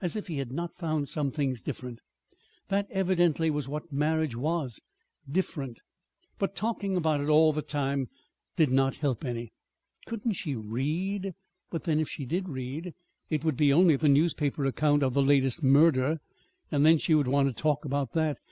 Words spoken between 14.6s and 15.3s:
account of the